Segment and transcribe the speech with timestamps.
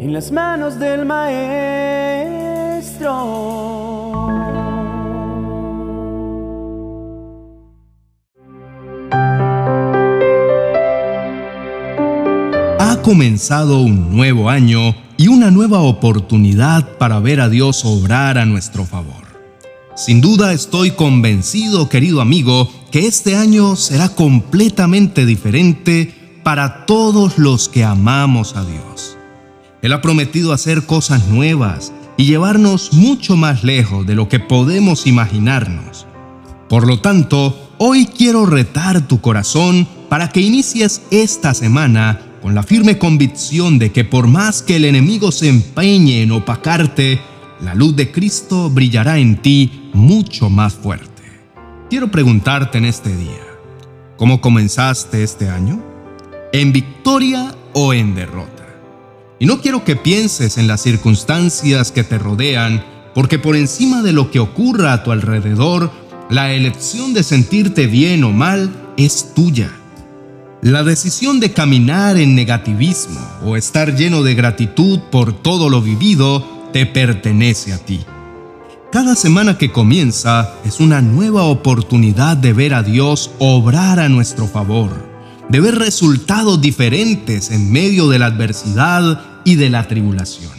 [0.00, 1.50] en las manos del Maestro.
[12.78, 18.46] Ha comenzado un nuevo año y una nueva oportunidad para ver a Dios obrar a
[18.46, 19.20] nuestro favor.
[19.96, 27.68] Sin duda estoy convencido, querido amigo, que este año será completamente diferente para todos los
[27.68, 29.09] que amamos a Dios.
[29.82, 35.06] Él ha prometido hacer cosas nuevas y llevarnos mucho más lejos de lo que podemos
[35.06, 36.06] imaginarnos.
[36.68, 42.62] Por lo tanto, hoy quiero retar tu corazón para que inicies esta semana con la
[42.62, 47.20] firme convicción de que por más que el enemigo se empeñe en opacarte,
[47.60, 51.08] la luz de Cristo brillará en ti mucho más fuerte.
[51.88, 53.44] Quiero preguntarte en este día,
[54.16, 55.82] ¿cómo comenzaste este año?
[56.52, 58.59] ¿En victoria o en derrota?
[59.40, 64.12] Y no quiero que pienses en las circunstancias que te rodean, porque por encima de
[64.12, 65.90] lo que ocurra a tu alrededor,
[66.28, 69.70] la elección de sentirte bien o mal es tuya.
[70.60, 76.68] La decisión de caminar en negativismo o estar lleno de gratitud por todo lo vivido
[76.74, 78.00] te pertenece a ti.
[78.92, 84.46] Cada semana que comienza es una nueva oportunidad de ver a Dios obrar a nuestro
[84.46, 85.09] favor,
[85.50, 90.52] de ver resultados diferentes en medio de la adversidad y de la tribulación.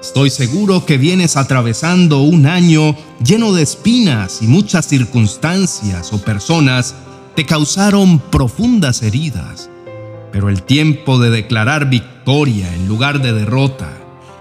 [0.00, 6.94] Estoy seguro que vienes atravesando un año lleno de espinas y muchas circunstancias o personas
[7.34, 9.68] te causaron profundas heridas.
[10.30, 13.90] Pero el tiempo de declarar victoria en lugar de derrota,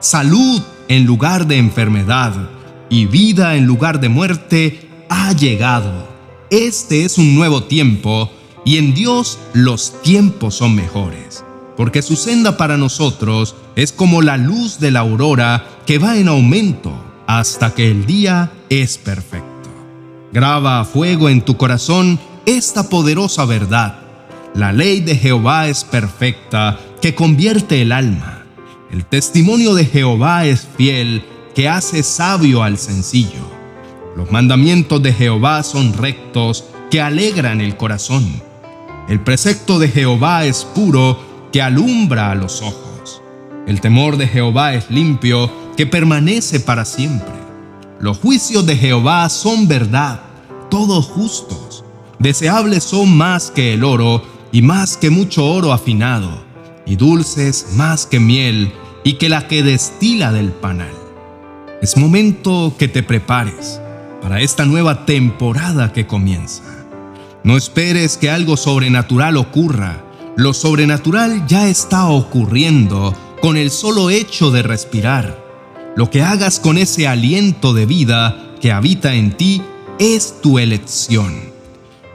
[0.00, 2.34] salud en lugar de enfermedad
[2.90, 6.08] y vida en lugar de muerte ha llegado.
[6.50, 8.30] Este es un nuevo tiempo
[8.68, 11.42] y en Dios los tiempos son mejores
[11.78, 16.26] porque su senda para nosotros es como la luz de la aurora que va en
[16.26, 16.92] aumento
[17.28, 19.70] hasta que el día es perfecto.
[20.32, 24.00] Graba a fuego en tu corazón esta poderosa verdad.
[24.54, 28.44] La ley de Jehová es perfecta, que convierte el alma.
[28.90, 33.48] El testimonio de Jehová es fiel, que hace sabio al sencillo.
[34.16, 38.47] Los mandamientos de Jehová son rectos, que alegran el corazón.
[39.08, 41.18] El precepto de Jehová es puro,
[41.50, 43.22] que alumbra a los ojos.
[43.66, 47.32] El temor de Jehová es limpio, que permanece para siempre.
[48.00, 50.20] Los juicios de Jehová son verdad,
[50.70, 51.84] todos justos.
[52.18, 56.44] Deseables son más que el oro y más que mucho oro afinado,
[56.84, 60.92] y dulces más que miel y que la que destila del panal.
[61.80, 63.80] Es momento que te prepares
[64.20, 66.77] para esta nueva temporada que comienza.
[67.44, 70.04] No esperes que algo sobrenatural ocurra
[70.38, 73.12] lo sobrenatural ya está ocurriendo
[73.42, 75.44] con el solo hecho de respirar.
[75.96, 79.60] Lo que hagas con ese aliento de vida que habita en ti
[79.98, 81.40] es tu elección.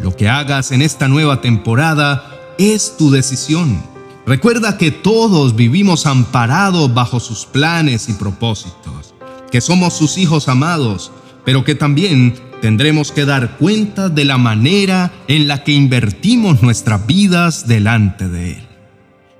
[0.00, 2.24] Lo que hagas en esta nueva temporada
[2.56, 3.82] es tu decisión.
[4.24, 9.12] Recuerda que todos vivimos amparados bajo sus planes y propósitos,
[9.52, 11.12] que somos sus hijos amados,
[11.44, 17.06] pero que también tendremos que dar cuenta de la manera en la que invertimos nuestras
[17.06, 18.66] vidas delante de Él.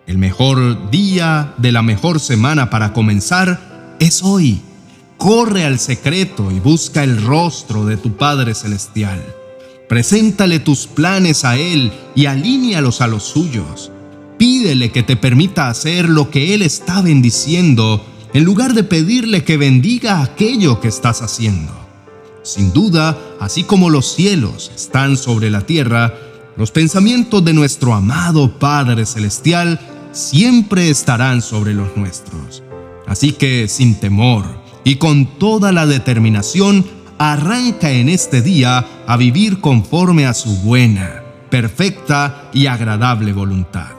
[0.06, 4.60] El mejor día de la mejor semana para comenzar es hoy.
[5.16, 9.21] Corre al secreto y busca el rostro de tu Padre Celestial.
[9.88, 13.91] Preséntale tus planes a Él y alíñalos a los suyos.
[14.38, 19.56] Pídele que te permita hacer lo que Él está bendiciendo en lugar de pedirle que
[19.56, 21.85] bendiga aquello que estás haciendo.
[22.46, 26.14] Sin duda, así como los cielos están sobre la tierra,
[26.56, 29.80] los pensamientos de nuestro amado Padre Celestial
[30.12, 32.62] siempre estarán sobre los nuestros.
[33.08, 34.44] Así que, sin temor
[34.84, 36.86] y con toda la determinación,
[37.18, 43.90] arranca en este día a vivir conforme a su buena, perfecta y agradable voluntad.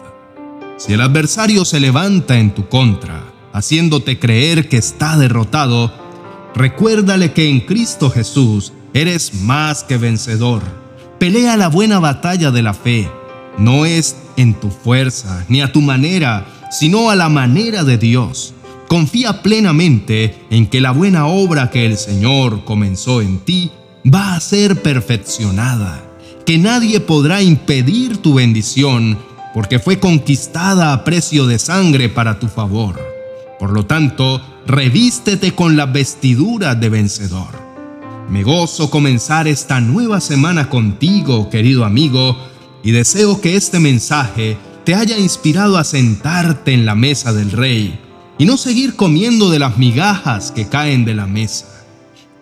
[0.77, 6.06] Si el adversario se levanta en tu contra, haciéndote creer que está derrotado,
[6.55, 10.63] Recuérdale que en Cristo Jesús eres más que vencedor.
[11.19, 13.09] Pelea la buena batalla de la fe.
[13.57, 18.53] No es en tu fuerza ni a tu manera, sino a la manera de Dios.
[18.87, 23.71] Confía plenamente en que la buena obra que el Señor comenzó en ti
[24.05, 26.03] va a ser perfeccionada,
[26.45, 29.17] que nadie podrá impedir tu bendición,
[29.53, 32.99] porque fue conquistada a precio de sangre para tu favor.
[33.59, 37.67] Por lo tanto, revístete con la vestidura de vencedor.
[38.29, 42.37] Me gozo comenzar esta nueva semana contigo, querido amigo,
[42.83, 47.97] y deseo que este mensaje te haya inspirado a sentarte en la mesa del Rey,
[48.37, 51.85] y no seguir comiendo de las migajas que caen de la mesa.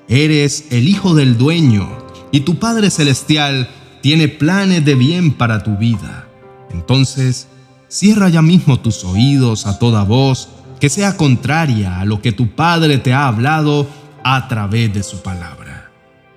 [0.08, 1.88] Eres el hijo del dueño
[2.32, 3.70] y tu Padre Celestial
[4.02, 6.28] tiene planes de bien para tu vida.
[6.72, 7.48] Entonces,
[7.88, 10.50] cierra ya mismo tus oídos a toda voz
[10.80, 13.88] que sea contraria a lo que tu Padre te ha hablado
[14.24, 15.92] a través de su palabra.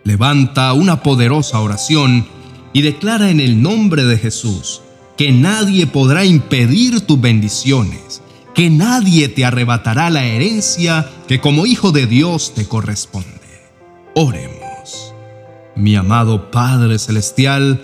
[0.04, 2.26] Levanta una poderosa oración
[2.72, 4.82] y declara en el nombre de Jesús
[5.16, 8.22] que nadie podrá impedir tus bendiciones,
[8.54, 13.28] que nadie te arrebatará la herencia que como hijo de Dios te corresponde.
[14.14, 15.14] Oremos.
[15.74, 17.80] Mi amado Padre Celestial,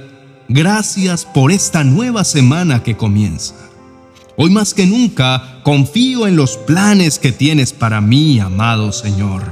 [0.49, 3.64] gracias por esta nueva semana que comienza.
[4.37, 9.45] Hoy más que nunca confío en los planes que tienes para mí, amado Señor.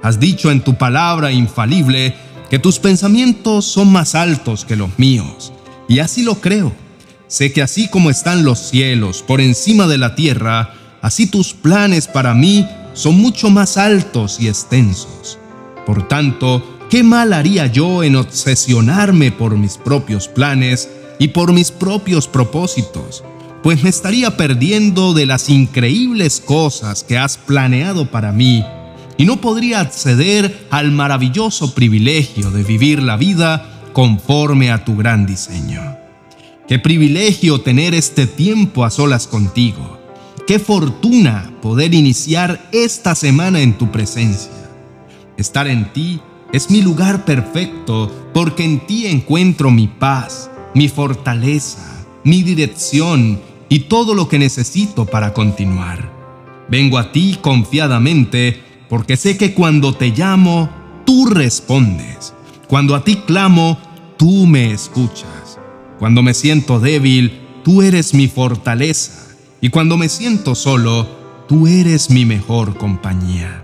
[0.00, 2.14] Has dicho en tu palabra infalible
[2.48, 5.52] que tus pensamientos son más altos que los míos,
[5.88, 6.72] y así lo creo.
[7.26, 12.06] Sé que así como están los cielos por encima de la tierra, así tus planes
[12.06, 12.64] para mí
[12.94, 15.36] son mucho más altos y extensos.
[15.84, 20.88] Por tanto, ¿qué mal haría yo en obsesionarme por mis propios planes
[21.18, 23.24] y por mis propios propósitos?
[23.66, 28.64] Pues me estaría perdiendo de las increíbles cosas que has planeado para mí
[29.16, 35.26] y no podría acceder al maravilloso privilegio de vivir la vida conforme a tu gran
[35.26, 35.82] diseño.
[36.68, 39.98] Qué privilegio tener este tiempo a solas contigo.
[40.46, 44.52] Qué fortuna poder iniciar esta semana en tu presencia.
[45.36, 46.20] Estar en ti
[46.52, 53.80] es mi lugar perfecto porque en ti encuentro mi paz, mi fortaleza, mi dirección y
[53.80, 56.10] todo lo que necesito para continuar.
[56.68, 60.68] Vengo a ti confiadamente porque sé que cuando te llamo,
[61.04, 62.34] tú respondes.
[62.68, 63.78] Cuando a ti clamo,
[64.16, 65.58] tú me escuchas.
[65.98, 69.26] Cuando me siento débil, tú eres mi fortaleza.
[69.60, 71.08] Y cuando me siento solo,
[71.48, 73.62] tú eres mi mejor compañía.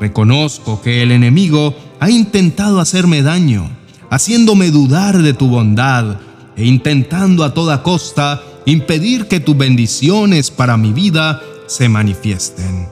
[0.00, 3.70] Reconozco que el enemigo ha intentado hacerme daño,
[4.10, 6.18] haciéndome dudar de tu bondad
[6.56, 12.88] e intentando a toda costa impedir que tus bendiciones para mi vida se manifiesten.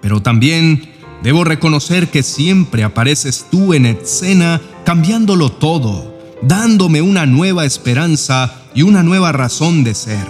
[0.00, 0.90] Pero también
[1.22, 8.82] debo reconocer que siempre apareces tú en escena cambiándolo todo, dándome una nueva esperanza y
[8.82, 10.26] una nueva razón de ser.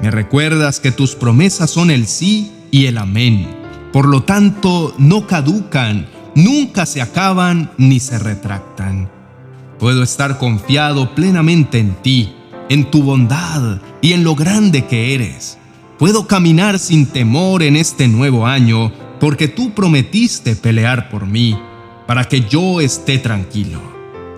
[0.00, 3.46] Me recuerdas que tus promesas son el sí y el amén.
[3.92, 9.10] Por lo tanto, no caducan, nunca se acaban ni se retractan.
[9.78, 12.32] Puedo estar confiado plenamente en ti,
[12.72, 15.58] en tu bondad y en lo grande que eres.
[15.98, 18.90] Puedo caminar sin temor en este nuevo año
[19.20, 21.54] porque tú prometiste pelear por mí,
[22.06, 23.80] para que yo esté tranquilo.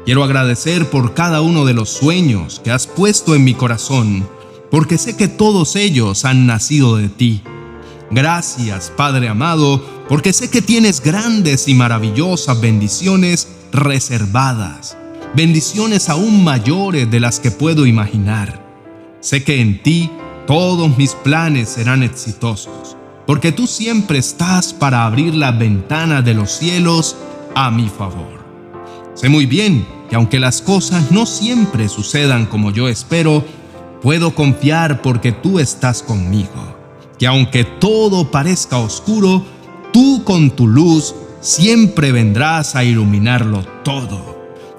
[0.05, 4.29] Quiero agradecer por cada uno de los sueños que has puesto en mi corazón,
[4.69, 7.41] porque sé que todos ellos han nacido de ti.
[8.11, 14.97] Gracias, Padre amado, porque sé que tienes grandes y maravillosas bendiciones reservadas,
[15.35, 18.63] bendiciones aún mayores de las que puedo imaginar.
[19.21, 20.11] Sé que en ti
[20.47, 22.97] todos mis planes serán exitosos,
[23.27, 27.17] porque tú siempre estás para abrir la ventana de los cielos
[27.55, 28.45] a mi favor.
[29.15, 33.45] Sé muy bien que aunque las cosas no siempre sucedan como yo espero,
[34.03, 36.77] puedo confiar porque tú estás conmigo.
[37.19, 39.45] Que aunque todo parezca oscuro,
[39.93, 44.34] tú con tu luz siempre vendrás a iluminarlo todo.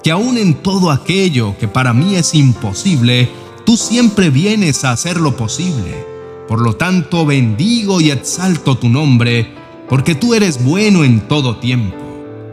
[0.06, 3.28] Que aún en todo aquello que para mí es imposible,
[3.66, 6.06] tú siempre vienes a hacer lo posible.
[6.48, 9.52] Por lo tanto, bendigo y exalto tu nombre,
[9.90, 11.98] porque tú eres bueno en todo tiempo.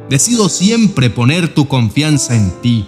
[0.08, 2.86] Decido siempre poner tu confianza en ti.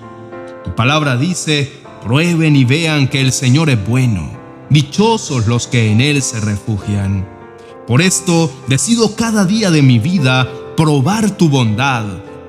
[0.64, 1.70] Tu palabra dice,
[2.02, 4.30] prueben y vean que el Señor es bueno.
[4.70, 7.28] Dichosos los que en Él se refugian.
[7.86, 12.06] Por esto decido cada día de mi vida probar tu bondad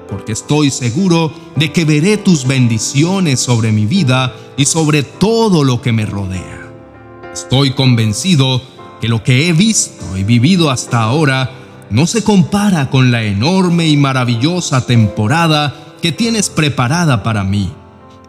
[0.09, 5.81] porque estoy seguro de que veré tus bendiciones sobre mi vida y sobre todo lo
[5.81, 6.71] que me rodea.
[7.33, 8.61] Estoy convencido
[9.01, 11.51] que lo que he visto y vivido hasta ahora
[11.89, 17.71] no se compara con la enorme y maravillosa temporada que tienes preparada para mí.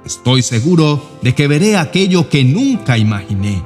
[0.04, 3.62] Estoy seguro de que veré aquello que nunca imaginé,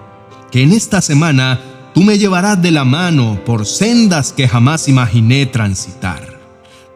[0.51, 1.61] que en esta semana
[1.95, 6.30] tú me llevarás de la mano por sendas que jamás imaginé transitar.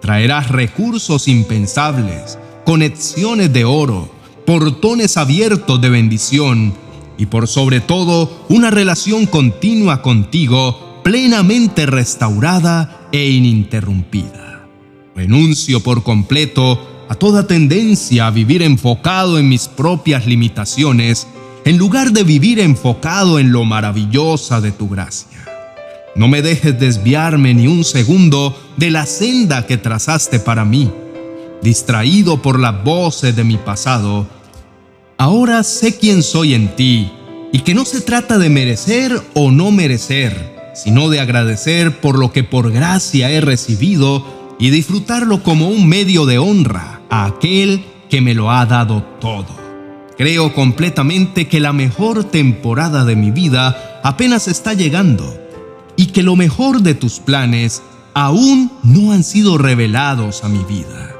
[0.05, 6.75] Traerás recursos impensables, conexiones de oro, portones abiertos de bendición
[7.17, 14.69] y por sobre todo una relación continua contigo plenamente restaurada e ininterrumpida.
[15.17, 21.27] Renuncio por completo a toda tendencia a vivir enfocado en mis propias limitaciones
[21.65, 25.54] en lugar de vivir enfocado en lo maravillosa de tu gracia.
[26.17, 30.91] No me dejes desviarme ni un segundo de la senda que trazaste para mí.
[31.61, 34.29] Distraído por las voces de mi pasado,
[35.19, 37.11] ahora sé quién soy en ti
[37.53, 42.33] y que no se trata de merecer o no merecer, sino de agradecer por lo
[42.33, 48.21] que por gracia he recibido y disfrutarlo como un medio de honra a aquel que
[48.21, 49.65] me lo ha dado todo.
[50.17, 55.44] Creo completamente que la mejor temporada de mi vida apenas está llegando
[56.05, 57.83] y que lo mejor de tus planes
[58.13, 61.17] aún no han sido revelados a mi vida.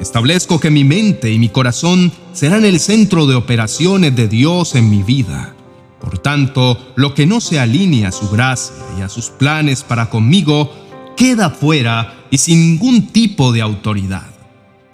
[0.00, 4.88] Establezco que mi mente y mi corazón serán el centro de operaciones de Dios en
[4.88, 5.54] mi vida.
[6.00, 10.08] Por tanto, lo que no se alinea a su gracia y a sus planes para
[10.08, 10.72] conmigo
[11.14, 14.30] queda fuera y sin ningún tipo de autoridad.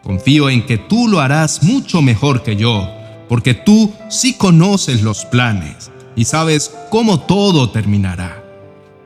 [0.03, 2.91] Confío en que tú lo harás mucho mejor que yo,
[3.29, 8.38] porque tú sí conoces los planes y sabes cómo todo terminará.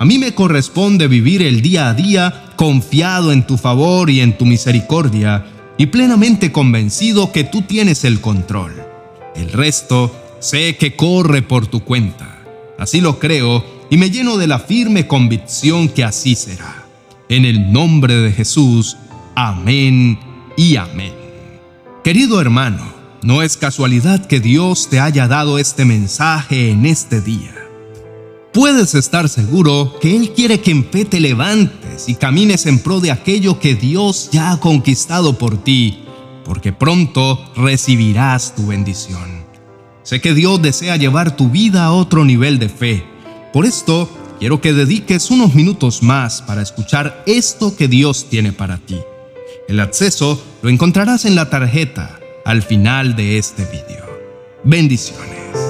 [0.03, 4.37] A mí me corresponde vivir el día a día confiado en tu favor y en
[4.37, 5.47] tu misericordia
[5.79, 8.73] y plenamente convencido que tú tienes el control.
[9.37, 12.43] El resto sé que corre por tu cuenta.
[12.81, 16.85] Así lo creo y me lleno de la firme convicción que así será.
[17.29, 18.97] En el nombre de Jesús,
[19.37, 20.19] amén
[20.57, 21.15] y amén.
[22.03, 22.93] Querido hermano,
[23.23, 27.62] no es casualidad que Dios te haya dado este mensaje en este día
[28.53, 33.01] puedes estar seguro que Él quiere que en fe te levantes y camines en pro
[33.01, 36.05] de aquello que Dios ya ha conquistado por ti,
[36.45, 39.43] porque pronto recibirás tu bendición.
[40.03, 43.05] Sé que Dios desea llevar tu vida a otro nivel de fe.
[43.53, 48.79] Por esto, quiero que dediques unos minutos más para escuchar esto que Dios tiene para
[48.79, 48.99] ti.
[49.69, 54.05] El acceso lo encontrarás en la tarjeta al final de este video.
[54.65, 55.62] Bendiciones.